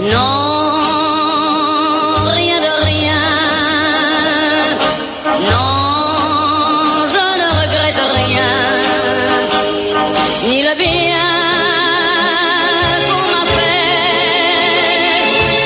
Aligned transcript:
Non, 0.00 0.70
rien 2.32 2.58
de 2.58 2.72
rien. 2.84 3.22
Non, 5.50 7.06
je 7.12 7.24
ne 7.40 7.48
regrette 7.60 8.02
rien. 8.14 8.52
Ni 10.48 10.62
le 10.62 10.74
bien 10.74 11.20
qu'on 13.08 13.24
m'a 13.32 13.44
fait, 13.56 14.00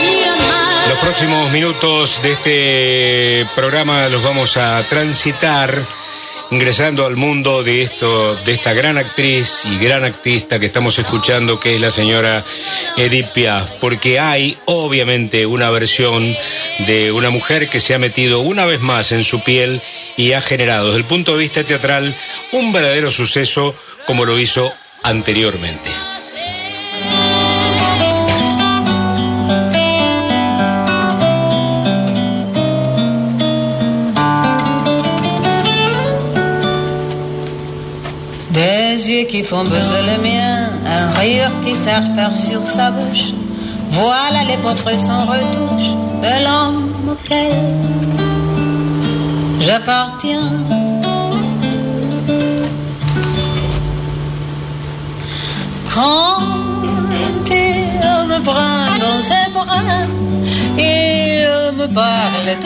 ni 0.03 0.17
le 0.27 0.35
mal. 0.49 0.89
Los 0.89 0.99
próximos 0.99 1.45
minutos 1.53 2.21
de 2.23 2.33
este 2.33 3.47
programa 3.55 4.09
los 4.09 4.23
vamos 4.23 4.57
a 4.57 4.83
transitar 4.89 5.71
ingresando 6.51 7.07
al 7.07 7.17
mundo 7.17 7.63
de 7.63 7.83
esto, 7.83 8.37
de 8.37 8.53
esta 8.53 8.73
gran 8.73 8.99
actriz 8.99 9.65
y 9.65 9.79
gran 9.79 10.05
artista 10.05 10.61
que 10.61 10.67
estamos 10.67 10.99
escuchando, 10.99 11.59
que 11.59 11.75
es 11.75 11.81
la 11.81 11.91
señora 11.91 12.45
Edith 12.97 13.29
Piaf, 13.29 13.71
porque 13.81 14.19
hay 14.21 14.57
obviamente 14.67 15.47
una 15.47 15.71
versión 15.71 16.37
de 16.87 17.13
una 17.13 17.31
mujer 17.31 17.69
que 17.69 17.81
se 17.81 17.95
ha 17.95 17.99
metido 17.99 18.41
una 18.41 18.65
vez 18.65 18.81
más 18.81 19.13
en 19.13 19.25
su 19.25 19.43
piel 19.43 19.81
y 20.17 20.33
ha 20.33 20.43
generado, 20.43 20.87
desde 20.87 20.99
el 20.99 21.05
punto 21.05 21.33
de 21.33 21.39
vista 21.39 21.65
teatral, 21.65 22.15
un 22.53 22.73
verdadero 22.73 23.11
suceso 23.11 23.75
como 24.07 24.25
lo 24.25 24.39
hizo 24.39 24.73
anteriormente. 25.03 26.14
Des 38.55 39.11
yeux 39.11 39.27
qui 39.27 39.43
font 39.43 39.65
buzzer 39.65 40.03
le 40.13 40.23
mien, 40.23 40.71
un 40.87 41.09
rire 41.19 41.51
qui 41.65 41.75
s'arpère 41.75 42.37
sur 42.37 42.65
sa 42.65 42.93
bouche. 42.93 43.33
Voilà 43.89 44.45
les 44.49 44.57
portraits 44.59 45.01
sans 45.01 45.27
retouche 45.27 45.91
de 46.23 46.35
l'homme 46.45 46.95
auquel 47.11 47.53
j'appartiens. 49.59 50.53
Quand 55.93 56.39
il 57.51 58.29
me 58.29 58.39
prend 58.43 58.85
dans 59.05 59.21
ses 59.21 59.51
bras, 59.53 60.07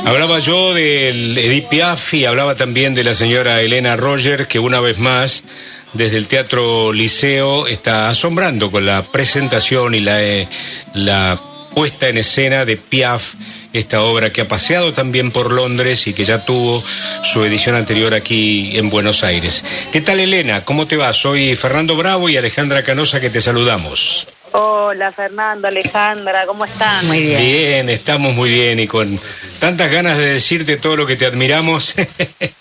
Hablaba 0.07 0.39
yo 0.39 0.73
del 0.75 1.37
Edith 1.37 1.69
Piaf 1.69 2.15
y 2.15 2.25
hablaba 2.25 2.55
también 2.55 2.95
de 2.95 3.05
la 3.05 3.15
señora 3.15 3.61
Elena 3.61 3.97
Roger, 3.97 4.47
que 4.47 4.59
una 4.59 4.81
vez 4.81 4.99
más, 4.99 5.45
desde 5.93 6.17
el 6.17 6.27
Teatro 6.27 6.93
Liceo, 6.93 7.67
está 7.67 8.09
asombrando 8.09 8.71
con 8.71 8.87
la 8.87 9.03
presentación 9.03 9.95
y 9.95 10.01
la, 10.01 10.23
eh, 10.23 10.49
la 10.95 11.41
puesta 11.75 12.09
en 12.09 12.19
escena 12.19 12.65
de 12.65 12.77
Piaf, 12.77 13.35
esta 13.73 14.03
obra 14.03 14.33
que 14.33 14.41
ha 14.41 14.49
paseado 14.49 14.93
también 14.93 15.31
por 15.31 15.53
Londres 15.53 16.07
y 16.07 16.13
que 16.13 16.25
ya 16.25 16.45
tuvo 16.45 16.83
su 17.23 17.45
edición 17.45 17.77
anterior 17.77 18.15
aquí 18.15 18.77
en 18.77 18.91
Buenos 18.91 19.23
Aires. 19.23 19.65
¿Qué 19.93 20.01
tal 20.01 20.21
Elena? 20.21 20.65
¿Cómo 20.65 20.87
te 20.87 20.97
va? 20.97 21.13
Soy 21.13 21.55
Fernando 21.55 21.97
Bravo 21.97 22.29
y 22.29 22.37
Alejandra 22.37 22.83
Canosa 22.83 23.21
que 23.21 23.31
te 23.31 23.41
saludamos. 23.41 24.27
Hola 24.53 25.13
Fernando, 25.13 25.69
Alejandra, 25.69 26.47
¿cómo 26.47 26.65
están? 26.65 27.07
Muy 27.07 27.21
bien. 27.21 27.41
Bien, 27.43 27.89
estamos 27.91 28.35
muy 28.35 28.51
bien 28.51 28.81
y 28.81 28.87
con 28.87 29.21
tantas 29.59 29.91
ganas 29.91 30.17
de 30.17 30.35
decirte 30.35 30.79
todo 30.79 30.97
lo 30.97 31.07
que 31.07 31.17
te 31.17 31.27
admiramos. 31.27 31.95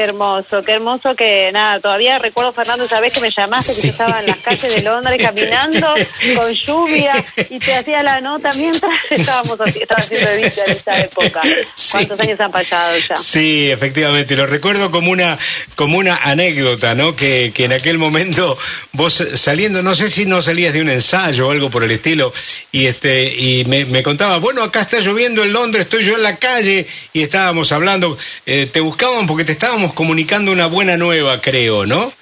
Qué 0.00 0.04
hermoso, 0.04 0.62
qué 0.62 0.72
hermoso 0.72 1.14
que 1.14 1.50
nada, 1.52 1.78
todavía 1.78 2.16
recuerdo 2.16 2.54
Fernando 2.54 2.86
esa 2.86 3.02
vez 3.02 3.12
que 3.12 3.20
me 3.20 3.30
llamaste 3.30 3.74
que 3.74 3.82
yo 3.82 3.88
estaba 3.88 4.20
en 4.20 4.28
las 4.28 4.38
calles 4.38 4.76
de 4.76 4.80
Londres 4.80 5.20
caminando 5.20 5.88
con 6.34 6.54
lluvia 6.54 7.12
y 7.50 7.58
te 7.58 7.74
hacía 7.74 8.02
la 8.02 8.18
nota 8.22 8.50
mientras 8.54 8.98
estábamos 9.10 9.60
estaba 9.60 10.00
haciendo 10.00 10.30
Evita 10.30 10.62
en 10.64 10.72
esa 10.72 11.00
época. 11.00 11.42
Sí. 11.74 11.90
¿Cuántos 11.90 12.18
años 12.18 12.40
han 12.40 12.50
pasado 12.50 12.96
ya? 12.96 13.14
Sí, 13.14 13.70
efectivamente, 13.70 14.36
lo 14.36 14.46
recuerdo 14.46 14.90
como 14.90 15.10
una 15.10 15.36
como 15.74 15.98
una 15.98 16.16
anécdota, 16.16 16.94
¿no? 16.94 17.14
Que, 17.14 17.52
que 17.54 17.66
en 17.66 17.74
aquel 17.74 17.98
momento 17.98 18.56
vos 18.92 19.22
saliendo, 19.34 19.82
no 19.82 19.94
sé 19.94 20.08
si 20.08 20.24
no 20.24 20.40
salías 20.40 20.72
de 20.72 20.80
un 20.80 20.88
ensayo 20.88 21.48
o 21.48 21.50
algo 21.50 21.68
por 21.68 21.84
el 21.84 21.90
estilo, 21.90 22.32
y 22.72 22.86
este 22.86 23.34
y 23.36 23.66
me, 23.66 23.84
me 23.84 24.02
contaba, 24.02 24.38
bueno, 24.38 24.62
acá 24.62 24.80
está 24.80 25.00
lloviendo 25.00 25.42
en 25.42 25.52
Londres, 25.52 25.84
estoy 25.84 26.04
yo 26.04 26.16
en 26.16 26.22
la 26.22 26.36
calle 26.36 26.86
y 27.12 27.20
estábamos 27.20 27.70
hablando, 27.72 28.16
eh, 28.46 28.66
te 28.72 28.80
buscaban 28.80 29.26
porque 29.26 29.44
te 29.44 29.52
estábamos 29.52 29.89
comunicando 29.94 30.52
una 30.52 30.66
buena 30.66 30.96
nueva, 30.96 31.40
creo, 31.40 31.86
¿no? 31.86 32.12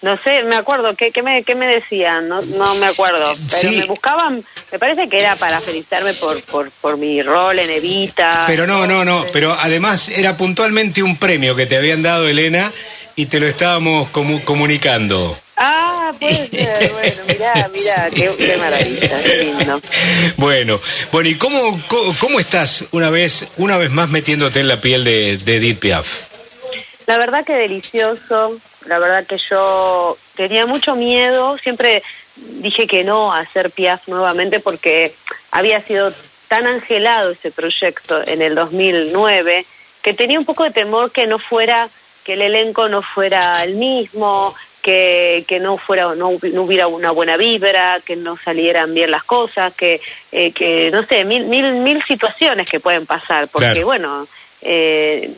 No 0.00 0.16
sé, 0.22 0.44
me 0.44 0.54
acuerdo, 0.54 0.94
¿qué, 0.94 1.10
qué, 1.10 1.22
me, 1.22 1.42
qué 1.42 1.56
me 1.56 1.66
decían? 1.66 2.28
No, 2.28 2.40
no 2.40 2.74
me 2.76 2.86
acuerdo, 2.86 3.34
pero 3.50 3.60
Sí. 3.70 3.76
me 3.80 3.84
buscaban, 3.86 4.44
me 4.70 4.78
parece 4.78 5.08
que 5.08 5.18
era 5.18 5.34
para 5.34 5.60
felicitarme 5.60 6.14
por, 6.14 6.40
por, 6.42 6.70
por 6.70 6.96
mi 6.96 7.20
rol 7.20 7.58
en 7.58 7.68
Evita. 7.68 8.44
Pero 8.46 8.64
no, 8.68 8.86
no, 8.86 9.04
no, 9.04 9.26
pero 9.32 9.52
además 9.58 10.08
era 10.10 10.36
puntualmente 10.36 11.02
un 11.02 11.16
premio 11.16 11.56
que 11.56 11.66
te 11.66 11.76
habían 11.76 12.02
dado, 12.04 12.28
Elena, 12.28 12.70
y 13.16 13.26
te 13.26 13.40
lo 13.40 13.48
estábamos 13.48 14.08
comu- 14.12 14.44
comunicando. 14.44 15.36
Ah, 15.56 16.12
puede 16.20 16.46
ser, 16.46 16.92
bueno, 16.92 17.22
mirá, 17.26 17.68
mirá, 17.74 18.08
qué, 18.14 18.30
qué 18.38 18.56
maravilla, 18.56 19.20
qué 19.24 19.36
lindo. 19.46 19.80
Bueno, 20.36 20.80
bueno, 21.10 21.28
¿y 21.28 21.34
cómo 21.34 22.38
estás 22.38 22.84
una 22.92 23.10
vez, 23.10 23.46
una 23.56 23.76
vez 23.78 23.90
más 23.90 24.08
metiéndote 24.10 24.60
en 24.60 24.68
la 24.68 24.80
piel 24.80 25.02
de, 25.02 25.38
de 25.38 25.56
Edith 25.56 25.80
Piaf? 25.80 26.27
La 27.08 27.16
verdad 27.16 27.42
que 27.42 27.54
delicioso, 27.54 28.60
la 28.84 28.98
verdad 28.98 29.24
que 29.26 29.38
yo 29.38 30.18
tenía 30.36 30.66
mucho 30.66 30.94
miedo, 30.94 31.56
siempre 31.56 32.02
dije 32.36 32.86
que 32.86 33.02
no 33.02 33.32
a 33.32 33.38
hacer 33.38 33.70
Piaf 33.70 34.08
nuevamente 34.08 34.60
porque 34.60 35.14
había 35.50 35.80
sido 35.82 36.12
tan 36.48 36.66
angelado 36.66 37.30
ese 37.30 37.50
proyecto 37.50 38.20
en 38.26 38.42
el 38.42 38.54
2009 38.54 39.64
que 40.02 40.12
tenía 40.12 40.38
un 40.38 40.44
poco 40.44 40.64
de 40.64 40.70
temor 40.70 41.10
que 41.10 41.26
no 41.26 41.38
fuera, 41.38 41.88
que 42.24 42.34
el 42.34 42.42
elenco 42.42 42.90
no 42.90 43.00
fuera 43.00 43.64
el 43.64 43.76
mismo, 43.76 44.54
que, 44.82 45.46
que 45.48 45.60
no 45.60 45.78
fuera 45.78 46.14
no, 46.14 46.32
no 46.52 46.62
hubiera 46.62 46.88
una 46.88 47.10
buena 47.10 47.38
vibra, 47.38 48.00
que 48.04 48.16
no 48.16 48.36
salieran 48.36 48.92
bien 48.92 49.10
las 49.10 49.24
cosas, 49.24 49.72
que, 49.72 50.02
eh, 50.30 50.52
que 50.52 50.90
no 50.90 51.02
sé, 51.04 51.24
mil, 51.24 51.46
mil, 51.46 51.72
mil 51.76 52.02
situaciones 52.04 52.68
que 52.68 52.80
pueden 52.80 53.06
pasar, 53.06 53.48
porque 53.48 53.72
Claro. 53.72 53.86
bueno, 53.86 54.28
eh, 54.60 55.32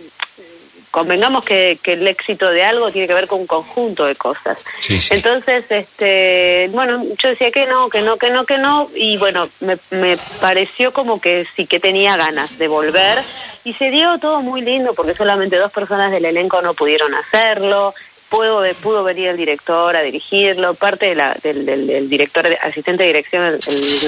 convengamos 0.90 1.44
que, 1.44 1.78
que 1.82 1.92
el 1.94 2.06
éxito 2.08 2.50
de 2.50 2.64
algo 2.64 2.90
tiene 2.90 3.06
que 3.06 3.14
ver 3.14 3.26
con 3.26 3.40
un 3.40 3.46
conjunto 3.46 4.06
de 4.06 4.16
cosas. 4.16 4.58
Sí, 4.80 5.00
sí. 5.00 5.14
Entonces, 5.14 5.64
este, 5.70 6.68
bueno, 6.72 7.02
yo 7.22 7.28
decía 7.28 7.50
que 7.50 7.66
no, 7.66 7.88
que 7.88 8.00
no, 8.02 8.16
que 8.16 8.30
no, 8.30 8.44
que 8.44 8.58
no, 8.58 8.90
y 8.94 9.16
bueno, 9.18 9.48
me, 9.60 9.76
me 9.90 10.16
pareció 10.40 10.92
como 10.92 11.20
que 11.20 11.46
sí 11.56 11.66
que 11.66 11.80
tenía 11.80 12.16
ganas 12.16 12.58
de 12.58 12.68
volver, 12.68 13.22
y 13.64 13.74
se 13.74 13.90
dio 13.90 14.18
todo 14.18 14.40
muy 14.40 14.62
lindo 14.62 14.94
porque 14.94 15.14
solamente 15.14 15.56
dos 15.56 15.70
personas 15.70 16.10
del 16.10 16.24
elenco 16.24 16.62
no 16.62 16.74
pudieron 16.74 17.14
hacerlo. 17.14 17.94
Pudo, 18.30 18.62
pudo 18.80 19.02
venir 19.02 19.26
el 19.28 19.36
director 19.36 19.96
a 19.96 20.02
dirigirlo, 20.02 20.74
parte 20.74 21.06
de 21.06 21.14
la, 21.16 21.36
del, 21.42 21.66
del- 21.66 21.88
del 21.88 22.08
director, 22.08 22.46
asistente 22.62 23.02
de 23.02 23.08
dirección, 23.08 23.44
el, 23.44 23.60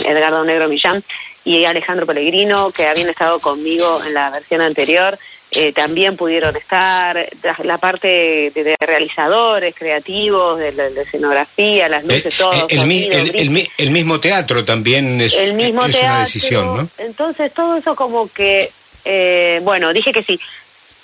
el 0.06 0.16
Edgardo 0.16 0.44
Negro 0.44 0.68
Millán, 0.68 1.02
y 1.44 1.64
Alejandro 1.64 2.06
Pellegrino, 2.06 2.70
que 2.70 2.86
habían 2.86 3.08
estado 3.08 3.40
conmigo 3.40 4.00
en 4.06 4.14
la 4.14 4.30
versión 4.30 4.60
anterior, 4.60 5.18
eh, 5.54 5.72
también 5.72 6.16
pudieron 6.16 6.56
estar, 6.56 7.28
la, 7.62 7.78
parte 7.78 8.50
de, 8.54 8.64
de 8.64 8.76
realizadores, 8.80 9.74
creativos, 9.74 10.58
de, 10.58 10.72
la 10.72 10.86
escenografía, 11.02 11.88
las 11.88 12.04
luces, 12.04 12.26
Eh, 12.26 12.38
todo. 12.38 12.66
el, 12.70 13.90
mismo 13.90 14.18
teatro 14.20 14.64
también 14.64 15.20
es, 15.20 15.34
el 15.34 15.54
mismo 15.54 15.84
es 15.84 15.92
teatro. 15.92 16.08
una 16.10 16.20
decisión, 16.20 16.76
¿no? 16.76 16.88
Entonces 16.98 17.52
todo 17.52 17.76
eso 17.76 17.94
como 17.94 18.28
que, 18.32 18.70
eh, 19.04 19.60
bueno, 19.62 19.92
dije 19.92 20.12
que 20.12 20.22
sí, 20.22 20.40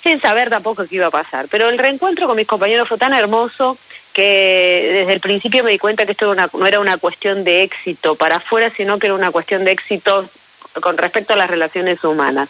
sin 0.03 0.19
saber 0.19 0.49
tampoco 0.49 0.85
qué 0.87 0.95
iba 0.95 1.07
a 1.07 1.11
pasar. 1.11 1.47
Pero 1.51 1.69
el 1.69 1.77
reencuentro 1.77 2.25
con 2.25 2.35
mis 2.35 2.47
compañeros 2.47 2.87
fue 2.87 2.97
tan 2.97 3.13
hermoso 3.13 3.77
que 4.13 4.89
desde 4.93 5.13
el 5.13 5.19
principio 5.19 5.63
me 5.63 5.71
di 5.71 5.77
cuenta 5.77 6.05
que 6.05 6.13
esto 6.13 6.25
era 6.25 6.31
una- 6.45 6.49
no 6.57 6.65
era 6.65 6.79
una 6.79 6.97
cuestión 6.97 7.43
de 7.43 7.61
éxito 7.63 8.15
para 8.15 8.37
afuera, 8.37 8.71
sino 8.75 8.97
que 8.97 9.05
era 9.07 9.13
una 9.13 9.29
cuestión 9.31 9.63
de 9.63 9.71
éxito 9.73 10.27
con 10.81 10.97
respecto 10.97 11.33
a 11.33 11.37
las 11.37 11.49
relaciones 11.49 12.03
humanas. 12.03 12.49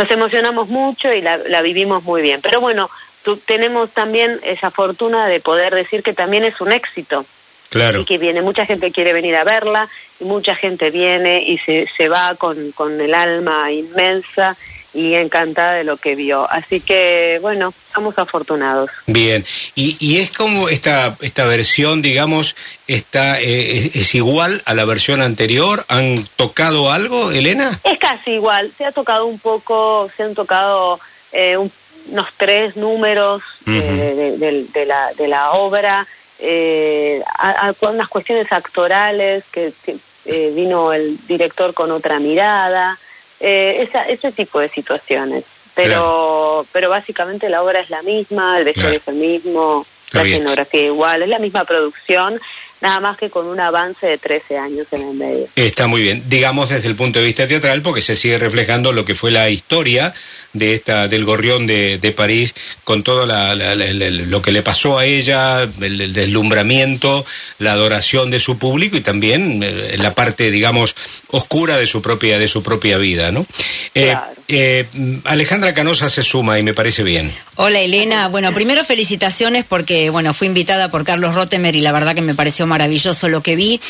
Nos 0.00 0.10
emocionamos 0.10 0.68
mucho 0.68 1.12
y 1.12 1.20
la, 1.20 1.36
la 1.36 1.60
vivimos 1.60 2.02
muy 2.04 2.22
bien. 2.22 2.40
Pero 2.40 2.58
bueno, 2.62 2.88
tu- 3.22 3.36
tenemos 3.36 3.90
también 3.90 4.40
esa 4.44 4.70
fortuna 4.70 5.26
de 5.26 5.40
poder 5.40 5.74
decir 5.74 6.02
que 6.02 6.14
también 6.14 6.42
es 6.44 6.58
un 6.62 6.72
éxito 6.72 7.26
Claro. 7.68 8.00
y 8.00 8.04
que 8.06 8.16
viene, 8.16 8.40
mucha 8.40 8.64
gente 8.64 8.90
quiere 8.92 9.12
venir 9.12 9.36
a 9.36 9.44
verla 9.44 9.90
y 10.18 10.24
mucha 10.24 10.54
gente 10.54 10.88
viene 10.90 11.42
y 11.42 11.58
se, 11.58 11.86
se 11.98 12.08
va 12.08 12.34
con, 12.38 12.72
con 12.72 12.98
el 12.98 13.12
alma 13.14 13.70
inmensa 13.70 14.56
y 14.92 15.14
encantada 15.14 15.74
de 15.74 15.84
lo 15.84 15.96
que 15.96 16.14
vio. 16.16 16.50
Así 16.50 16.80
que, 16.80 17.38
bueno, 17.40 17.72
estamos 17.88 18.18
afortunados. 18.18 18.90
Bien, 19.06 19.44
y, 19.74 19.96
y 20.00 20.18
es 20.18 20.30
como 20.32 20.68
esta, 20.68 21.16
esta 21.20 21.44
versión, 21.46 22.02
digamos, 22.02 22.56
está, 22.88 23.40
eh, 23.40 23.76
es, 23.78 23.96
es 23.96 24.14
igual 24.14 24.62
a 24.64 24.74
la 24.74 24.84
versión 24.84 25.22
anterior. 25.22 25.84
¿Han 25.88 26.26
tocado 26.36 26.90
algo, 26.90 27.30
Elena? 27.30 27.78
Es 27.84 27.98
casi 27.98 28.32
igual, 28.32 28.72
se 28.76 28.84
ha 28.84 28.92
tocado 28.92 29.26
un 29.26 29.38
poco, 29.38 30.10
se 30.16 30.24
han 30.24 30.34
tocado 30.34 30.98
eh, 31.32 31.56
un- 31.56 31.70
unos 32.10 32.28
tres 32.36 32.76
números 32.76 33.42
eh, 33.66 33.70
de, 34.16 34.38
de- 34.38 34.64
de 34.64 34.86
la, 34.86 35.12
de 35.14 35.28
la 35.28 35.52
obra, 35.52 36.06
eh, 36.38 37.22
a- 37.38 37.72
unas 37.88 38.08
cuestiones 38.08 38.50
actorales 38.50 39.44
que, 39.52 39.72
que, 39.84 39.96
eh, 40.24 40.52
vino 40.54 40.92
el 40.92 41.18
director 41.28 41.72
con 41.74 41.90
otra 41.90 42.18
mirada, 42.18 42.98
eh, 43.40 43.86
esa, 43.88 44.04
ese 44.04 44.32
tipo 44.32 44.60
de 44.60 44.68
situaciones. 44.68 45.44
Pero, 45.74 46.66
pero 46.72 46.90
básicamente 46.90 47.48
la 47.48 47.62
obra 47.62 47.80
es 47.80 47.90
la 47.90 48.02
misma, 48.02 48.58
el 48.58 48.64
vestuario 48.64 48.98
es 48.98 49.08
el 49.08 49.14
mismo, 49.14 49.86
la 50.12 50.22
escenografía 50.22 50.86
igual, 50.86 51.22
es 51.22 51.28
la 51.28 51.38
misma 51.38 51.64
producción, 51.64 52.38
nada 52.80 53.00
más 53.00 53.16
que 53.16 53.30
con 53.30 53.46
un 53.46 53.60
avance 53.60 54.06
de 54.06 54.18
13 54.18 54.58
años 54.58 54.86
en 54.90 55.02
el 55.02 55.14
medio. 55.14 55.46
Está 55.56 55.86
muy 55.86 56.02
bien, 56.02 56.24
digamos 56.26 56.70
desde 56.70 56.88
el 56.88 56.96
punto 56.96 57.20
de 57.20 57.26
vista 57.26 57.46
teatral, 57.46 57.82
porque 57.82 58.00
se 58.00 58.16
sigue 58.16 58.38
reflejando 58.38 58.92
lo 58.92 59.04
que 59.04 59.14
fue 59.14 59.30
la 59.30 59.48
historia 59.48 60.12
de 60.52 60.74
esta 60.74 61.08
del 61.08 61.24
gorrión 61.24 61.66
de, 61.66 61.98
de 61.98 62.12
París 62.12 62.54
con 62.84 63.02
todo 63.02 63.26
la, 63.26 63.54
lo 63.54 64.42
que 64.42 64.52
le 64.52 64.62
pasó 64.62 64.98
a 64.98 65.06
ella, 65.06 65.62
el, 65.62 66.12
deslumbramiento, 66.12 67.24
la 67.58 67.72
adoración 67.72 68.30
de 68.30 68.40
su 68.40 68.58
público 68.58 68.96
y 68.96 69.00
también 69.00 69.62
eh, 69.62 69.96
la 69.98 70.14
parte, 70.14 70.50
digamos, 70.50 70.94
oscura 71.28 71.76
de 71.76 71.86
su 71.86 72.02
propia 72.02 72.38
de 72.38 72.48
su 72.48 72.62
propia 72.62 72.98
vida, 72.98 73.30
¿no? 73.30 73.46
Eh, 73.94 74.14
eh, 74.50 74.86
Alejandra 75.24 75.72
Canosa 75.72 76.10
se 76.10 76.22
suma 76.22 76.58
y 76.58 76.62
me 76.62 76.74
parece 76.74 77.02
bien. 77.02 77.32
Hola 77.56 77.80
Elena, 77.80 78.28
bueno, 78.28 78.52
primero 78.52 78.84
felicitaciones 78.84 79.64
porque, 79.68 80.10
bueno, 80.10 80.34
fui 80.34 80.46
invitada 80.46 80.90
por 80.90 81.04
Carlos 81.04 81.34
Rottemer 81.34 81.76
y 81.76 81.80
la 81.80 81.92
verdad 81.92 82.14
que 82.14 82.22
me 82.22 82.34
pareció 82.34 82.66
maravilloso 82.66 83.28
lo 83.28 83.42
que 83.42 83.54
vi, 83.54 83.80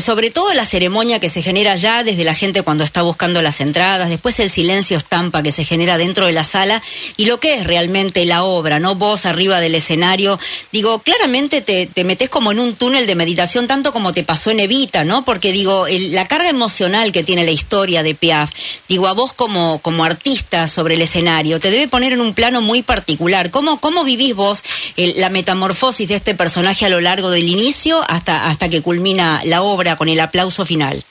sobre 0.00 0.30
todo 0.30 0.52
la 0.52 0.64
ceremonia 0.64 1.20
que 1.20 1.28
se 1.28 1.42
genera 1.42 1.76
ya 1.76 2.02
desde 2.04 2.24
la 2.24 2.34
gente 2.34 2.62
cuando 2.62 2.84
está 2.84 3.02
buscando 3.02 3.40
las 3.40 3.60
entradas, 3.60 4.10
después 4.10 4.38
el 4.40 4.50
silencio 4.50 4.96
estampa 4.96 5.42
que 5.42 5.52
se 5.52 5.64
genera 5.64 5.96
dentro 5.96 6.10
dentro 6.10 6.26
de 6.26 6.32
la 6.32 6.42
sala 6.42 6.82
y 7.16 7.26
lo 7.26 7.38
que 7.38 7.54
es 7.54 7.64
realmente 7.64 8.24
la 8.24 8.42
obra, 8.42 8.80
¿no? 8.80 8.96
Vos 8.96 9.26
arriba 9.26 9.60
del 9.60 9.76
escenario, 9.76 10.40
digo, 10.72 10.98
claramente 10.98 11.60
te, 11.60 11.86
te 11.86 12.02
metes 12.02 12.28
como 12.28 12.50
en 12.50 12.58
un 12.58 12.74
túnel 12.74 13.06
de 13.06 13.14
meditación, 13.14 13.68
tanto 13.68 13.92
como 13.92 14.12
te 14.12 14.24
pasó 14.24 14.50
en 14.50 14.58
Evita, 14.58 15.04
¿no? 15.04 15.24
Porque 15.24 15.52
digo, 15.52 15.86
la 15.88 16.26
carga 16.26 16.48
emocional 16.48 17.12
que 17.12 17.22
tiene 17.22 17.44
la 17.44 17.52
historia 17.52 18.02
de 18.02 18.16
Piaf, 18.16 18.50
digo, 18.88 19.06
a 19.06 19.12
vos 19.12 19.32
como, 19.34 19.78
como 19.82 20.02
artista 20.10 20.66
sobre 20.66 20.94
el 20.94 21.02
escenario, 21.02 21.60
te 21.60 21.70
debe 21.70 21.88
poner 21.88 22.12
en 22.12 22.20
un 22.20 22.34
plano 22.34 22.60
muy 22.60 22.82
particular. 22.82 23.50
¿Cómo, 23.50 23.80
cómo 23.80 24.04
vivís 24.04 24.34
vos 24.34 24.62
la 24.96 25.30
metamorfosis 25.30 26.08
de 26.08 26.16
este 26.16 26.34
personaje 26.34 26.86
a 26.86 26.90
lo 26.90 27.00
largo 27.00 27.30
del 27.30 27.48
inicio 27.48 28.00
hasta, 28.08 28.48
hasta 28.48 28.68
que 28.68 28.82
culmina 28.82 29.40
la 29.44 29.62
obra 29.62 29.96
con 29.96 30.08
el 30.08 30.20
aplauso 30.20 30.66
final? 30.66 31.02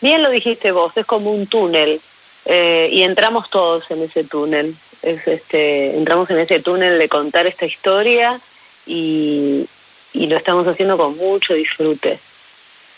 Bien 0.00 0.22
lo 0.22 0.30
dijiste 0.30 0.72
vos, 0.72 0.96
es 0.96 1.04
como 1.04 1.30
un 1.32 1.46
túnel. 1.46 2.00
Eh, 2.46 2.88
y 2.90 3.02
entramos 3.02 3.50
todos 3.50 3.84
en 3.90 4.02
ese 4.02 4.24
túnel. 4.24 4.74
Es 5.02 5.26
este, 5.26 5.96
entramos 5.96 6.30
en 6.30 6.38
ese 6.38 6.60
túnel 6.60 6.98
de 6.98 7.08
contar 7.08 7.46
esta 7.46 7.66
historia 7.66 8.40
y, 8.86 9.66
y 10.12 10.26
lo 10.26 10.36
estamos 10.36 10.66
haciendo 10.66 10.96
con 10.96 11.16
mucho 11.16 11.54
disfrute. 11.54 12.18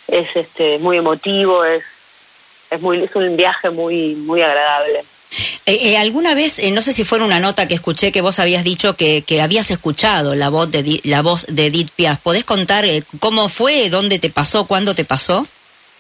Es 0.09 0.35
este, 0.35 0.79
muy 0.79 0.97
emotivo, 0.97 1.65
es, 1.65 1.85
es, 2.71 2.81
muy, 2.81 3.03
es 3.03 3.15
un 3.15 3.37
viaje 3.37 3.71
muy, 3.71 4.15
muy 4.15 4.43
agradable. 4.43 5.05
Eh, 5.67 5.93
eh, 5.93 5.97
alguna 5.97 6.35
vez, 6.35 6.61
no 6.73 6.83
sé 6.83 6.93
si 6.93 7.05
fue 7.05 7.21
una 7.21 7.41
nota 7.41 7.69
que 7.69 7.75
escuché 7.75 8.13
que 8.13 8.21
vos 8.21 8.39
habías 8.39 8.65
dicho 8.65 8.97
que, 8.97 9.23
que 9.23 9.41
habías 9.41 9.71
escuchado 9.71 10.35
la 10.35 10.51
voz 10.51 10.71
de 10.71 11.01
la 11.05 11.23
voz 11.23 11.47
de 11.49 11.67
Edith 11.67 11.91
Piaf. 11.95 12.19
¿Podés 12.19 12.45
contar 12.45 12.85
cómo 13.19 13.49
fue, 13.49 13.89
dónde 13.91 14.19
te 14.19 14.31
pasó, 14.31 14.67
cuándo 14.67 14.95
te 14.95 15.05
pasó? 15.05 15.47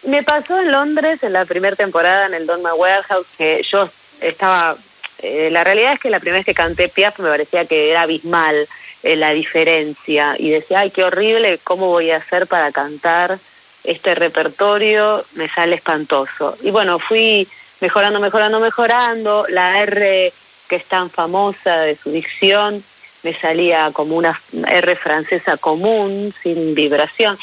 Me 0.04 0.22
pasó 0.22 0.60
en 0.60 0.72
Londres 0.72 1.22
en 1.22 1.32
la 1.32 1.44
primera 1.44 1.76
temporada 1.76 2.26
en 2.26 2.34
el 2.34 2.46
Dogma 2.46 2.74
Warehouse 2.74 3.26
que 3.38 3.64
yo 3.70 3.88
estaba... 4.20 4.76
Eh, 5.20 5.50
la 5.52 5.62
realidad 5.62 5.92
es 5.92 6.00
que 6.00 6.10
la 6.10 6.18
primera 6.18 6.38
vez 6.38 6.46
que 6.46 6.54
canté 6.54 6.88
Piaf 6.88 7.20
me 7.20 7.28
parecía 7.28 7.64
que 7.66 7.90
era 7.90 8.02
abismal 8.02 8.68
eh, 9.04 9.14
la 9.14 9.32
diferencia 9.32 10.34
y 10.36 10.50
decía, 10.50 10.80
ay, 10.80 10.90
qué 10.90 11.04
horrible, 11.04 11.60
¿cómo 11.62 11.86
voy 11.86 12.10
a 12.10 12.16
hacer 12.16 12.48
para 12.48 12.72
cantar 12.72 13.38
este 13.84 14.16
repertorio? 14.16 15.24
Me 15.34 15.48
sale 15.48 15.76
espantoso. 15.76 16.58
Y 16.62 16.72
bueno, 16.72 16.98
fui 16.98 17.46
mejorando, 17.82 18.20
mejorando, 18.20 18.60
mejorando. 18.60 19.44
La 19.48 19.82
R 19.82 20.32
que 20.68 20.76
es 20.76 20.86
tan 20.86 21.10
famosa 21.10 21.80
de 21.80 21.96
su 21.96 22.10
dicción 22.10 22.82
me 23.22 23.34
salía 23.34 23.90
como 23.92 24.16
una 24.16 24.40
R 24.66 24.96
francesa 24.96 25.58
común, 25.58 26.32
sin 26.42 26.74
vibración. 26.74 27.38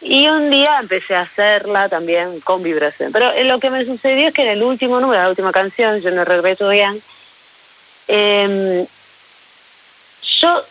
Y 0.00 0.28
un 0.28 0.48
día 0.50 0.78
empecé 0.80 1.16
a 1.16 1.22
hacerla 1.22 1.88
también 1.88 2.40
con 2.40 2.62
vibración. 2.62 3.10
Pero 3.12 3.32
lo 3.42 3.58
que 3.58 3.70
me 3.70 3.84
sucedió 3.84 4.28
es 4.28 4.34
que 4.34 4.42
en 4.42 4.50
el 4.50 4.62
último 4.62 5.00
número, 5.00 5.20
la 5.20 5.28
última 5.28 5.50
canción, 5.50 6.00
Yo 6.00 6.12
no 6.12 6.24
regreso 6.24 6.68
bien, 6.68 7.02
eh, 8.06 8.86
yo 10.38 10.64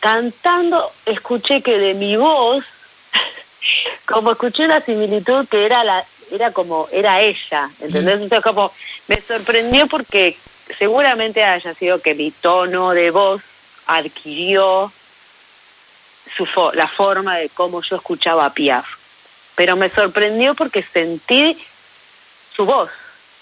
cantando 0.00 0.90
escuché 1.04 1.60
que 1.60 1.76
de 1.76 1.94
mi 1.94 2.16
voz, 2.16 2.64
como 4.06 4.32
escuché 4.32 4.64
una 4.64 4.80
similitud 4.80 5.46
que 5.46 5.66
era 5.66 5.84
la 5.84 6.04
era 6.30 6.52
como 6.52 6.88
era 6.92 7.20
ella, 7.20 7.70
¿entendés? 7.80 8.20
Entonces 8.20 8.44
como 8.44 8.72
me 9.08 9.20
sorprendió 9.20 9.86
porque 9.86 10.36
seguramente 10.78 11.44
haya 11.44 11.74
sido 11.74 12.00
que 12.00 12.14
mi 12.14 12.30
tono 12.30 12.90
de 12.90 13.10
voz 13.10 13.42
adquirió 13.86 14.92
su 16.36 16.46
la 16.74 16.86
forma 16.86 17.36
de 17.36 17.48
cómo 17.48 17.82
yo 17.82 17.96
escuchaba 17.96 18.46
a 18.46 18.54
Piaf. 18.54 18.86
Pero 19.56 19.76
me 19.76 19.90
sorprendió 19.90 20.54
porque 20.54 20.82
sentí 20.82 21.58
su 22.54 22.64
voz, 22.64 22.90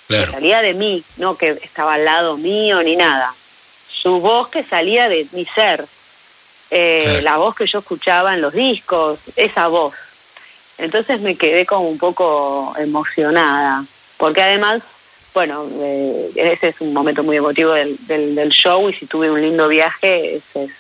que 0.08 0.26
salía 0.26 0.60
de 0.60 0.74
mí, 0.74 1.04
no 1.16 1.36
que 1.36 1.50
estaba 1.50 1.94
al 1.94 2.04
lado 2.04 2.36
mío 2.36 2.82
ni 2.82 2.96
nada. 2.96 3.34
Su 3.90 4.20
voz 4.20 4.48
que 4.48 4.64
salía 4.64 5.08
de 5.08 5.26
mi 5.32 5.44
ser, 5.44 5.84
eh, 6.70 7.20
la 7.22 7.36
voz 7.36 7.54
que 7.54 7.66
yo 7.66 7.80
escuchaba 7.80 8.34
en 8.34 8.40
los 8.40 8.52
discos, 8.52 9.18
esa 9.36 9.68
voz. 9.68 9.94
Entonces 10.78 11.20
me 11.20 11.36
quedé 11.36 11.66
como 11.66 11.88
un 11.88 11.98
poco 11.98 12.74
emocionada, 12.78 13.84
porque 14.16 14.42
además 14.42 14.82
bueno, 15.34 15.70
eh, 15.80 16.32
ese 16.34 16.68
es 16.68 16.80
un 16.80 16.92
momento 16.92 17.22
muy 17.22 17.36
emotivo 17.36 17.72
del, 17.72 17.96
del, 18.08 18.48
show 18.48 18.88
y 18.88 18.92
si 18.92 19.06
tuve 19.06 19.30
un 19.30 19.40
lindo 19.40 19.68
viaje, 19.68 20.36
ese 20.36 20.64
es 20.64 20.70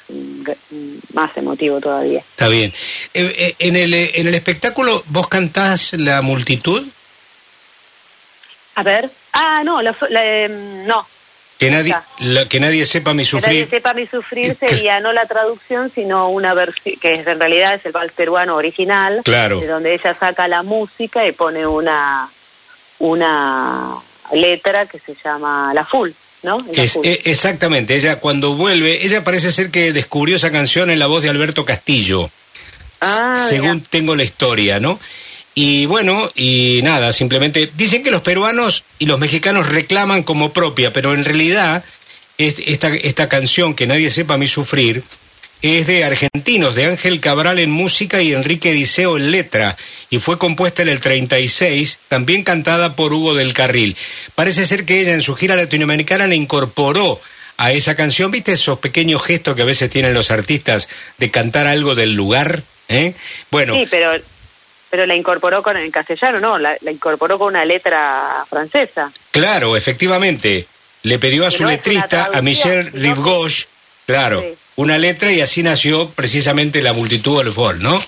más 1.14 1.36
emotivo 1.36 1.80
todavía. 1.80 2.20
Está 2.20 2.48
bien. 2.48 2.72
Eh, 3.14 3.34
eh, 3.38 3.54
en, 3.60 3.76
el, 3.76 3.94
en 3.94 4.26
el 4.26 4.34
espectáculo, 4.34 5.04
¿vos 5.06 5.28
cantás 5.28 5.92
la 5.92 6.22
multitud? 6.22 6.84
A 8.74 8.82
ver. 8.82 9.08
Ah, 9.32 9.62
no, 9.64 9.80
la, 9.80 9.94
em, 10.10 10.84
no. 10.86 11.06
Que 11.58 11.70
nadie, 11.70 11.94
que 12.48 12.60
nadie 12.60 12.84
sepa 12.84 13.14
mi 13.14 13.24
sufrir. 13.24 13.50
Que 13.50 13.60
nadie 13.60 13.70
sepa 13.70 13.94
mi 13.94 14.06
sufrir 14.06 14.56
sería 14.58 15.00
no 15.00 15.12
la 15.12 15.26
traducción, 15.26 15.90
sino 15.92 16.28
una 16.28 16.54
versión, 16.54 16.96
que 17.00 17.14
en 17.14 17.38
realidad 17.38 17.74
es 17.74 17.84
el 17.84 17.90
vals 17.90 18.12
peruano 18.12 18.54
original. 18.54 19.22
Claro. 19.24 19.58
De 19.58 19.66
donde 19.66 19.92
ella 19.92 20.16
saca 20.18 20.46
la 20.46 20.62
música 20.62 21.26
y 21.26 21.32
pone 21.32 21.66
una 21.66 22.30
una 23.00 23.96
letra 24.32 24.86
que 24.86 24.98
se 24.98 25.16
llama 25.22 25.72
La 25.74 25.84
Full. 25.84 26.10
¿No? 26.40 26.56
Exactamente, 27.02 27.96
ella 27.96 28.20
cuando 28.20 28.54
vuelve, 28.54 29.04
ella 29.04 29.24
parece 29.24 29.50
ser 29.50 29.72
que 29.72 29.92
descubrió 29.92 30.36
esa 30.36 30.52
canción 30.52 30.88
en 30.88 31.00
la 31.00 31.08
voz 31.08 31.24
de 31.24 31.30
Alberto 31.30 31.64
Castillo, 31.64 32.30
ah, 33.00 33.34
según 33.48 33.80
tengo 33.80 34.14
la 34.14 34.22
historia, 34.22 34.78
¿no? 34.78 35.00
Y 35.60 35.86
bueno, 35.86 36.30
y 36.36 36.78
nada, 36.84 37.10
simplemente 37.10 37.68
dicen 37.74 38.04
que 38.04 38.12
los 38.12 38.22
peruanos 38.22 38.84
y 39.00 39.06
los 39.06 39.18
mexicanos 39.18 39.68
reclaman 39.68 40.22
como 40.22 40.52
propia, 40.52 40.92
pero 40.92 41.14
en 41.14 41.24
realidad 41.24 41.84
esta, 42.38 42.94
esta 42.94 43.28
canción, 43.28 43.74
que 43.74 43.88
nadie 43.88 44.08
sepa 44.08 44.38
mi 44.38 44.46
sufrir, 44.46 45.02
es 45.60 45.88
de 45.88 46.04
argentinos, 46.04 46.76
de 46.76 46.84
Ángel 46.84 47.18
Cabral 47.18 47.58
en 47.58 47.72
música 47.72 48.22
y 48.22 48.34
Enrique 48.34 48.72
Diceo 48.72 49.16
en 49.16 49.32
letra, 49.32 49.76
y 50.10 50.20
fue 50.20 50.38
compuesta 50.38 50.82
en 50.82 50.90
el 50.90 51.00
36, 51.00 51.98
también 52.06 52.44
cantada 52.44 52.94
por 52.94 53.12
Hugo 53.12 53.34
del 53.34 53.52
Carril. 53.52 53.96
Parece 54.36 54.64
ser 54.64 54.84
que 54.84 55.00
ella 55.00 55.14
en 55.14 55.22
su 55.22 55.34
gira 55.34 55.56
latinoamericana 55.56 56.28
le 56.28 56.36
incorporó 56.36 57.20
a 57.56 57.72
esa 57.72 57.96
canción, 57.96 58.30
¿viste 58.30 58.52
esos 58.52 58.78
pequeños 58.78 59.24
gestos 59.24 59.56
que 59.56 59.62
a 59.62 59.64
veces 59.64 59.90
tienen 59.90 60.14
los 60.14 60.30
artistas 60.30 60.88
de 61.18 61.32
cantar 61.32 61.66
algo 61.66 61.96
del 61.96 62.12
lugar? 62.12 62.62
¿Eh? 62.88 63.12
Bueno. 63.50 63.74
Sí, 63.74 63.88
pero, 63.90 64.12
pero 64.90 65.06
la 65.06 65.14
incorporó 65.14 65.62
con, 65.62 65.76
en 65.76 65.90
castellano, 65.90 66.40
¿no? 66.40 66.58
La, 66.58 66.76
incorporó 66.90 67.38
con 67.38 67.48
una 67.48 67.64
letra 67.64 68.44
francesa. 68.48 69.12
Claro, 69.30 69.76
efectivamente. 69.76 70.66
Le 71.02 71.18
pidió 71.18 71.46
a 71.46 71.50
su 71.50 71.64
letrista, 71.64 72.30
a 72.34 72.42
Michel 72.42 72.90
Rivgauche, 72.92 73.66
claro 74.04 74.42
una 74.78 74.96
letra 74.96 75.32
y 75.32 75.40
así 75.40 75.64
nació 75.64 76.08
precisamente 76.10 76.80
la 76.82 76.92
multitud 76.92 77.42
del 77.42 77.52
fol, 77.52 77.82
¿no? 77.82 78.00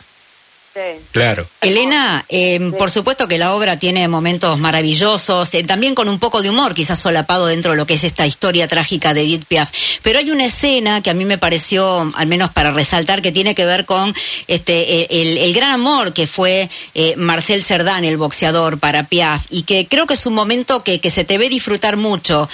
Claro. 1.10 1.48
Elena, 1.62 2.24
eh, 2.28 2.72
por 2.78 2.90
supuesto 2.90 3.26
que 3.26 3.38
la 3.38 3.54
obra 3.54 3.76
tiene 3.76 4.06
momentos 4.06 4.56
maravillosos, 4.58 5.52
eh, 5.54 5.64
también 5.64 5.96
con 5.96 6.08
un 6.08 6.20
poco 6.20 6.42
de 6.42 6.50
humor, 6.50 6.74
quizás 6.74 6.98
solapado 7.00 7.46
dentro 7.46 7.72
de 7.72 7.76
lo 7.76 7.86
que 7.86 7.94
es 7.94 8.04
esta 8.04 8.24
historia 8.24 8.68
trágica 8.68 9.12
de 9.12 9.22
Edith 9.22 9.46
Piaf. 9.46 9.72
Pero 10.02 10.20
hay 10.20 10.30
una 10.30 10.44
escena 10.44 11.02
que 11.02 11.10
a 11.10 11.14
mí 11.14 11.24
me 11.24 11.38
pareció, 11.38 12.08
al 12.14 12.26
menos 12.28 12.50
para 12.50 12.70
resaltar, 12.70 13.20
que 13.20 13.32
tiene 13.32 13.56
que 13.56 13.64
ver 13.64 13.84
con 13.84 14.14
este 14.46 15.02
eh, 15.02 15.06
el, 15.10 15.52
gran 15.52 15.72
amor 15.72 16.12
que 16.12 16.28
fue 16.28 16.70
Marcel 17.16 17.64
Cerdán, 17.64 18.04
el 18.04 18.16
boxeador, 18.16 18.78
para 18.78 19.08
Piaf, 19.08 19.46
y 19.50 19.62
que 19.62 19.88
creo 19.88 20.06
que 20.06 20.14
es 20.14 20.24
un 20.26 20.34
momento 20.34 20.84
que, 20.84 21.00
que 21.00 21.10
se 21.10 21.24
te 21.24 21.36
ve 21.36 21.48
disfrutar 21.48 21.96
mucho. 21.96 22.48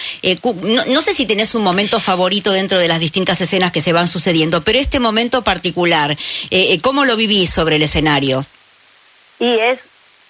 No, 0.62 0.84
no, 0.86 1.02
sé 1.02 1.14
si 1.14 1.26
tenés 1.26 1.54
un 1.54 1.62
momento 1.62 2.00
favorito 2.00 2.50
dentro 2.50 2.78
de 2.78 2.88
las 2.88 2.98
distintas 2.98 3.38
escenas 3.42 3.72
que 3.72 3.82
se 3.82 3.92
van 3.92 4.08
sucediendo, 4.08 4.64
pero 4.64 4.78
este 4.78 5.00
momento 5.00 5.44
particular, 5.44 6.16
¿cómo 6.80 7.04
lo 7.04 7.16
vivís 7.16 7.50
sobre 7.50 7.76
el 7.76 7.82
escenario? 7.82 8.05
Y 9.38 9.58
es 9.58 9.78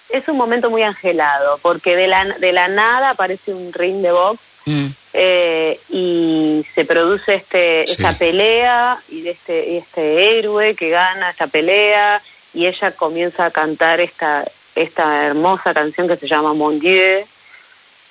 es 0.09 0.27
un 0.29 0.37
momento 0.37 0.69
muy 0.69 0.83
angelado, 0.83 1.59
porque 1.61 1.97
de 1.97 2.07
la, 2.07 2.23
de 2.23 2.53
la 2.53 2.69
nada 2.69 3.09
aparece 3.09 3.53
un 3.53 3.73
ring 3.73 4.01
de 4.01 4.11
box 4.11 4.39
Mm. 4.69 4.87
eh, 5.13 5.79
y 5.89 6.65
se 6.75 6.83
produce 6.83 7.35
este 7.35 7.85
Sí. 7.87 7.93
esta 7.93 8.17
pelea 8.17 8.99
y 9.07 9.21
de 9.21 9.29
este 9.31 9.69
y 9.69 9.77
este 9.77 10.37
héroe 10.39 10.75
que 10.75 10.89
gana 10.89 11.29
esta 11.29 11.47
pelea 11.47 12.21
y 12.53 12.65
ella 12.65 12.91
comienza 12.91 13.45
a 13.45 13.51
cantar 13.51 14.01
esta 14.01 14.43
esta 14.75 15.25
hermosa 15.25 15.73
canción 15.73 16.09
que 16.09 16.17
se 16.17 16.27
llama 16.27 16.53
Mon 16.53 16.79
Dieu 16.81 17.25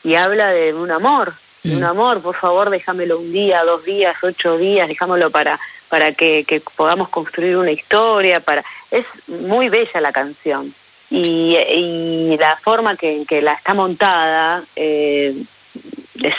y 0.03 0.15
habla 0.15 0.51
de 0.51 0.73
un 0.73 0.91
amor 0.91 1.35
de 1.63 1.77
un 1.77 1.83
Mm. 1.83 1.85
amor 1.85 2.23
por 2.23 2.35
favor 2.37 2.71
déjamelo 2.71 3.19
un 3.19 3.31
día 3.33 3.63
dos 3.65 3.85
días 3.85 4.17
ocho 4.23 4.57
días 4.57 4.89
déjamelo 4.89 5.31
para 5.31 5.61
para 5.89 6.13
que, 6.13 6.45
que 6.45 6.61
podamos 6.77 7.09
construir 7.09 7.57
una 7.57 7.71
historia 7.71 8.41
para 8.41 8.65
es 8.91 9.05
muy 9.29 9.69
bella 9.69 10.01
la 10.01 10.13
canción 10.13 10.75
y, 11.11 11.57
y 11.57 12.37
la 12.39 12.57
forma 12.57 12.97
que, 12.97 13.25
que 13.29 13.41
la 13.43 13.53
está 13.55 13.75
montada 13.75 14.63
eh, 14.75 15.35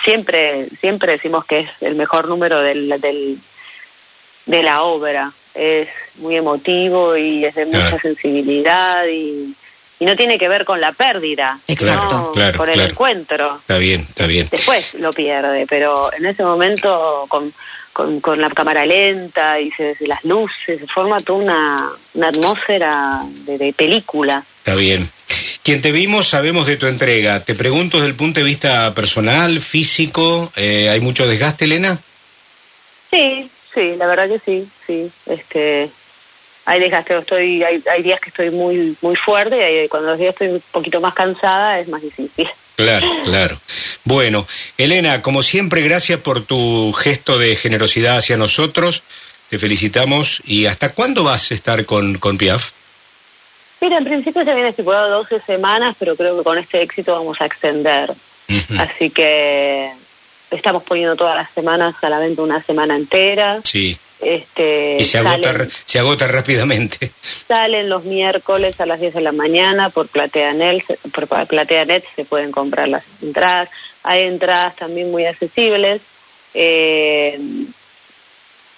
siempre 0.03 0.67
siempre 0.81 1.13
decimos 1.13 1.45
que 1.45 1.59
es 1.59 1.69
el 1.81 1.95
mejor 1.95 2.27
número 2.27 2.61
del, 2.61 2.89
del 2.99 3.37
de 4.45 4.63
la 4.63 4.83
obra 4.83 5.31
es 5.53 5.87
muy 6.15 6.35
emotivo 6.35 7.15
y 7.17 7.45
es 7.45 7.55
de 7.55 7.65
mucha 7.65 7.99
sensibilidad 7.99 9.05
y, 9.07 9.55
y 9.99 10.05
no 10.05 10.15
tiene 10.15 10.37
que 10.37 10.47
ver 10.47 10.65
con 10.65 10.79
la 10.81 10.91
pérdida 10.91 11.59
Exacto. 11.67 12.09
sino 12.09 12.31
Claro, 12.33 12.57
con 12.57 12.69
el 12.69 12.75
claro. 12.75 12.89
encuentro 12.91 13.55
Está 13.61 13.77
bien, 13.77 14.01
está 14.07 14.27
bien. 14.27 14.47
después 14.51 14.93
lo 14.95 15.11
pierde, 15.13 15.65
pero 15.67 16.11
en 16.13 16.25
ese 16.25 16.43
momento 16.43 17.25
con, 17.29 17.51
con, 17.97 18.21
con 18.21 18.39
la 18.39 18.51
cámara 18.51 18.85
lenta 18.85 19.59
y 19.59 19.71
se, 19.71 19.95
las 20.01 20.23
luces, 20.23 20.79
se 20.79 20.85
forma 20.85 21.19
toda 21.19 21.39
una, 21.39 21.89
una 22.13 22.27
atmósfera 22.27 23.23
de, 23.47 23.57
de 23.57 23.73
película. 23.73 24.43
Está 24.59 24.75
bien. 24.75 25.09
Quien 25.63 25.81
te 25.81 25.91
vimos 25.91 26.27
sabemos 26.29 26.67
de 26.67 26.77
tu 26.77 26.85
entrega. 26.85 27.39
Te 27.43 27.55
pregunto 27.55 27.97
desde 27.97 28.09
el 28.11 28.15
punto 28.15 28.39
de 28.39 28.45
vista 28.45 28.93
personal, 28.93 29.59
físico, 29.59 30.51
eh, 30.55 30.89
¿hay 30.91 31.01
mucho 31.01 31.27
desgaste, 31.27 31.65
Elena? 31.65 31.99
Sí, 33.09 33.49
sí, 33.73 33.95
la 33.97 34.05
verdad 34.05 34.27
que 34.29 34.39
sí, 34.45 34.67
sí. 34.85 35.09
Este, 35.25 35.89
hay 36.65 36.79
desgaste, 36.79 37.17
estoy, 37.17 37.63
hay, 37.63 37.83
hay 37.91 38.03
días 38.03 38.19
que 38.19 38.29
estoy 38.29 38.51
muy 38.51 38.95
muy 39.01 39.15
fuerte 39.15 39.57
y 39.57 39.61
hay- 39.61 39.87
cuando 39.87 40.09
los 40.11 40.19
días 40.19 40.33
estoy 40.33 40.49
un 40.49 40.61
poquito 40.71 41.01
más 41.01 41.15
cansada 41.15 41.79
es 41.79 41.87
más 41.87 42.03
difícil. 42.03 42.47
Claro, 42.77 43.07
claro. 43.23 43.59
Bueno, 44.03 44.47
Elena, 44.77 45.23
como 45.23 45.41
siempre, 45.41 45.81
gracias 45.81 46.19
por 46.19 46.45
tu 46.45 46.93
gesto 46.93 47.39
de 47.39 47.55
generosidad 47.55 48.17
hacia 48.17 48.37
nosotros. 48.37 49.01
Te 49.49 49.57
felicitamos. 49.57 50.43
¿Y 50.45 50.67
hasta 50.67 50.93
cuándo 50.93 51.23
vas 51.23 51.49
a 51.49 51.55
estar 51.55 51.85
con, 51.87 52.19
con 52.19 52.37
Piaf? 52.37 52.69
Mira, 53.81 53.97
en 53.97 54.03
principio 54.03 54.43
se 54.43 54.51
habían 54.51 54.67
estipulado 54.67 55.09
12 55.23 55.41
semanas, 55.41 55.95
pero 55.97 56.15
creo 56.15 56.37
que 56.37 56.43
con 56.43 56.59
este 56.59 56.83
éxito 56.83 57.13
vamos 57.13 57.41
a 57.41 57.47
extender. 57.47 58.13
Así 58.77 59.09
que 59.09 59.91
estamos 60.51 60.83
poniendo 60.83 61.15
todas 61.15 61.35
las 61.35 61.51
semanas 61.51 61.95
a 62.03 62.09
la 62.09 62.19
venta 62.19 62.43
una 62.43 62.61
semana 62.61 62.95
entera. 62.95 63.59
Sí. 63.63 63.97
Este, 64.19 64.97
Y 64.99 65.03
se 65.05 65.19
agota, 65.19 65.53
salen, 65.53 65.69
se 65.85 65.99
agota 65.99 66.27
rápidamente. 66.27 67.11
salen 67.47 67.87
los 67.89 68.03
miércoles 68.05 68.79
a 68.81 68.85
las 68.85 68.99
10 68.99 69.13
de 69.13 69.21
la 69.21 69.31
mañana 69.31 69.89
por 69.89 70.07
PlateaNet, 70.07 70.83
por 71.13 71.27
PlateaNet 71.47 72.03
se 72.15 72.25
pueden 72.25 72.51
comprar 72.51 72.87
las 72.89 73.03
entradas. 73.21 73.69
Hay 74.03 74.23
entradas 74.23 74.75
también 74.75 75.11
muy 75.11 75.25
accesibles 75.25 76.01
eh, 76.53 77.39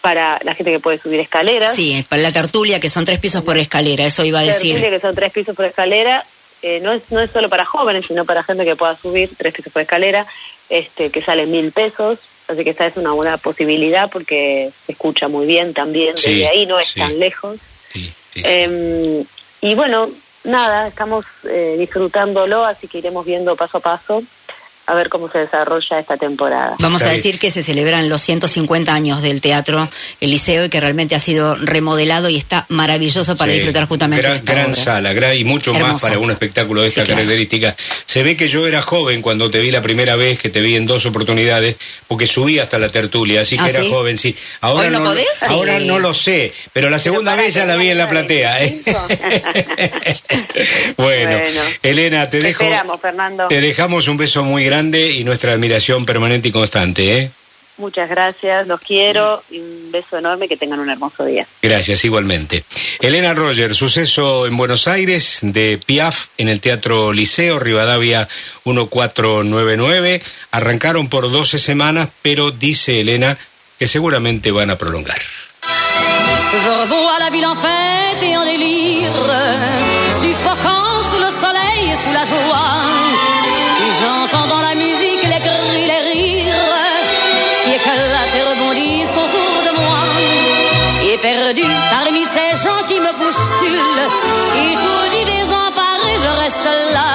para 0.02 0.40
la 0.44 0.56
gente 0.56 0.72
que 0.72 0.80
puede 0.80 0.98
subir 0.98 1.20
escaleras. 1.20 1.74
Sí, 1.76 2.06
para 2.08 2.22
la 2.22 2.32
tertulia, 2.32 2.80
que 2.80 2.90
son 2.90 3.06
tres 3.06 3.20
pisos 3.20 3.44
por 3.44 3.58
escalera, 3.58 4.06
eso 4.06 4.24
iba 4.24 4.40
a 4.40 4.46
Tertulia, 4.46 4.76
decir. 4.76 4.90
que 4.90 5.00
son 5.00 5.16
tres 5.16 5.32
pisos 5.32 5.56
por 5.56 5.66
escalera. 5.66 6.26
eh, 6.62 6.80
no, 6.82 6.92
es, 6.94 7.04
no 7.10 7.20
es 7.22 7.32
solo 7.32 7.50
para 7.50 7.66
jóvenes, 7.66 8.06
sino 8.06 8.26
para 8.26 8.44
gente 8.44 8.66
que 8.66 8.76
pueda 8.76 8.98
subir 8.98 9.30
tres 9.38 9.54
pisos 9.54 9.72
por 9.72 9.82
escalera, 9.82 10.26
este, 10.70 11.10
que 11.10 11.22
sale 11.22 11.46
mil 11.46 11.72
pesos. 11.72 12.20
Así 12.50 12.64
que 12.64 12.72
esta 12.72 12.88
es 12.88 12.98
una 12.98 13.14
buena 13.14 13.38
posibilidad 13.38 14.10
porque 14.10 14.72
se 14.86 14.94
escucha 14.94 15.28
muy 15.28 15.46
bien 15.46 15.74
también. 15.74 16.18
Sí, 16.18 16.32
Desde 16.32 16.48
ahí 16.48 16.66
no 16.66 16.80
es 16.80 16.88
sí. 16.88 17.00
tan 17.00 17.20
lejos. 17.20 17.60
Sí. 17.94 18.12
Eh, 18.44 19.24
y 19.62 19.76
bueno, 19.76 20.10
nada, 20.44 20.88
estamos 20.88 21.26
eh, 21.48 21.76
disfrutándolo, 21.78 22.66
así 22.66 22.88
que 22.88 22.98
iremos 22.98 23.26
viendo 23.26 23.56
paso 23.56 23.78
a 23.78 23.82
paso 23.82 24.24
a 24.90 24.96
ver 24.96 25.10
cómo 25.10 25.30
se 25.30 25.40
desarrolla 25.40 26.00
esta 26.00 26.18
temporada. 26.18 26.76
Vamos 26.80 27.02
a 27.04 27.10
decir 27.10 27.38
que 27.40 27.52
se 27.52 27.62
celebran 27.64 28.10
los 28.10 28.22
150 28.22 28.94
años 28.94 29.22
del 29.22 29.40
teatro 29.42 29.88
El 30.20 30.32
Liceo 30.32 30.66
y 30.66 30.70
que 30.70 30.80
realmente 30.80 31.16
ha 31.16 31.20
sido 31.20 31.56
remodelado 31.56 32.30
y 32.30 32.38
está 32.38 32.66
maravilloso 32.70 33.36
para 33.36 33.52
Sí, 33.52 33.58
disfrutar 33.58 33.88
justamente 33.88 34.22
gran, 34.22 34.34
de 34.34 34.38
esta 34.38 34.54
gran 34.54 34.72
obra. 34.72 34.76
sala, 34.84 35.14
gran- 35.14 35.36
y 35.38 35.44
mucho 35.44 35.74
más 35.74 36.02
para 36.02 36.18
un 36.18 36.32
espectáculo 36.32 36.82
de 36.82 36.88
esta 36.88 37.02
Sí, 37.02 37.06
claro. 37.08 37.22
característica. 37.22 37.76
Se 38.06 38.24
ve 38.24 38.36
que 38.36 38.48
yo 38.48 38.66
era 38.66 38.82
joven 38.82 39.22
cuando 39.22 39.50
te 39.52 39.60
vi 39.60 39.70
la 39.72 39.82
primera 39.82 40.16
vez, 40.16 40.40
que 40.40 40.50
te 40.50 40.62
vi 40.62 40.76
en 40.76 40.86
dos 40.88 41.06
oportunidades, 41.06 41.76
porque 42.08 42.26
subí 42.26 42.58
hasta 42.60 42.80
la 42.80 42.90
tertulia, 42.90 43.42
así 43.42 43.56
que 43.58 43.64
¿Ah, 43.64 43.70
era 43.70 43.82
sí? 43.84 43.90
joven, 43.92 44.18
sí. 44.18 44.36
Ahora 44.62 44.88
¿Hoy 44.88 44.94
no 44.94 45.04
podés? 45.04 45.44
Ahora 45.44 45.78
Sí. 45.80 45.86
no 45.86 46.00
lo 46.00 46.14
sé, 46.14 46.52
pero 46.74 46.90
la 46.90 46.98
segunda 46.98 47.36
vez 47.36 47.54
ya 47.54 47.66
la 47.66 47.76
vi 47.76 47.90
en 47.90 47.98
la 48.00 48.08
tenés 48.08 48.24
platea. 48.26 48.64
¿eh? 48.64 48.82
25. 48.86 49.08
bueno, 50.98 51.38
Bueno. 51.38 51.62
Elena, 51.84 52.30
te 52.30 52.40
Te 52.40 52.48
dejo. 52.48 52.64
esperamos, 52.64 53.00
Fernando. 53.00 53.48
Te 53.48 53.62
dejamos 53.62 54.08
un 54.08 54.18
beso 54.18 54.44
muy 54.44 54.64
grande 54.66 54.79
y 54.88 55.24
nuestra 55.24 55.54
admiración 55.54 56.06
permanente 56.06 56.50
y 56.50 56.52
constante, 56.52 57.18
¿eh? 57.18 57.32
Muchas 57.78 58.10
gracias, 58.10 58.68
los 58.68 58.80
quiero 58.82 59.42
y 59.50 59.60
un 59.60 59.92
beso 59.92 60.18
enorme, 60.18 60.50
que 60.50 60.58
tengan 60.58 60.80
un 60.80 60.90
hermoso 60.90 61.24
día. 61.26 61.48
Gracias, 61.62 62.04
igualmente. 62.04 62.66
Elena 63.00 63.34
Roger, 63.34 63.74
suceso 63.74 64.46
en 64.46 64.58
Buenos 64.58 64.88
Aires 64.88 65.40
de 65.42 65.80
Piaf 65.86 66.28
en 66.38 66.50
el 66.50 66.60
Teatro 66.60 67.14
Liceo, 67.14 67.58
Rivadavia 67.60 68.28
1499. 68.66 70.22
Arrancaron 70.52 71.08
por 71.08 71.32
12 71.32 71.58
semanas, 71.58 72.10
pero 72.22 72.52
dice 72.52 73.00
Elena 73.00 73.38
que 73.78 73.88
seguramente 73.88 74.52
van 74.52 74.70
a 74.70 74.78
prolongar. 74.78 75.18
Je 76.52 76.68
revois 76.68 77.20
la 77.20 77.30
ville 77.30 77.46
en 77.46 77.56
fête 77.56 78.24
et 78.24 78.36
en 78.36 78.44
délire, 78.44 79.14
suffocant 80.20 81.02
sous 81.10 81.22
le 81.22 81.32
soleil 81.32 81.92
et 81.94 81.98
sous 82.04 82.12
la 82.12 82.26
joie. 82.26 82.82
Et 83.86 83.92
j'entends 84.02 84.59
perdu 91.22 91.64
parmi 91.92 92.24
ces 92.26 92.52
gens 92.64 92.82
qui 92.88 93.00
me 93.00 93.12
bousculent, 93.20 93.82
étourdi, 94.72 95.26
désemparé, 95.26 96.12
je 96.26 96.44
reste 96.44 96.70
là. 96.94 97.10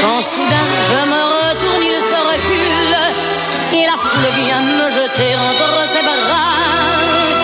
Quand 0.00 0.22
soudain 0.22 0.68
je 0.90 1.00
me 1.12 1.20
retourne, 1.34 1.82
il 1.82 2.00
se 2.10 2.20
recule, 2.32 2.96
et 3.78 3.84
la 3.86 3.96
foule 3.98 4.30
vient 4.40 4.62
me 4.62 4.90
jeter 4.90 5.34
entre 5.36 5.88
ses 5.88 6.02
bras. 6.02 7.43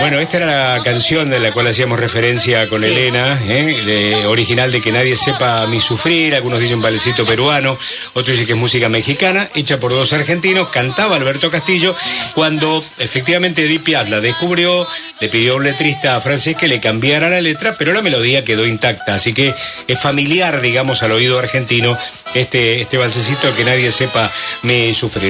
Bueno, 0.00 0.18
esta 0.18 0.38
era 0.38 0.76
la 0.76 0.82
canción 0.82 1.28
de 1.28 1.38
la 1.38 1.52
cual 1.52 1.66
hacíamos 1.66 2.00
referencia 2.00 2.66
con 2.68 2.80
Sí. 2.80 2.86
Elena, 2.86 3.38
¿eh? 3.46 3.76
de- 3.84 4.26
original 4.26 4.72
de 4.72 4.80
Que 4.80 4.90
Nadie 4.92 5.14
Sepa 5.14 5.66
Mi 5.66 5.78
Sufrir, 5.78 6.34
algunos 6.34 6.58
dicen 6.58 6.80
balecito 6.80 7.26
peruano, 7.26 7.78
otros 8.14 8.28
dicen 8.28 8.46
que 8.46 8.52
es 8.54 8.58
música 8.58 8.88
mexicana, 8.88 9.48
hecha 9.54 9.78
por 9.78 9.92
dos 9.92 10.12
argentinos, 10.14 10.70
cantaba 10.70 11.16
Alberto 11.16 11.50
Castillo, 11.50 11.94
cuando 12.34 12.82
efectivamente 12.98 13.64
Edith 13.64 13.82
Piaf 13.82 14.08
la 14.08 14.20
descubrió, 14.20 14.86
le 15.20 15.28
pidió 15.28 15.52
a 15.52 15.56
un 15.56 15.64
letrista 15.64 16.18
francés 16.22 16.56
que 16.56 16.66
le 16.66 16.80
cambiara 16.80 17.28
la 17.28 17.40
letra, 17.42 17.74
pero 17.78 17.92
la 17.92 18.00
melodía 18.00 18.42
quedó 18.42 18.66
intacta, 18.66 19.14
así 19.14 19.34
que 19.34 19.54
es 19.86 20.00
familiar, 20.00 20.62
digamos, 20.62 21.02
al 21.02 21.12
oído 21.12 21.38
argentino 21.38 21.96
este, 22.34 22.80
este 22.80 22.96
balsecito 22.96 23.54
Que 23.54 23.64
Nadie 23.64 23.90
Sepa 23.92 24.30
Mi 24.62 24.94
Sufrir. 24.94 25.28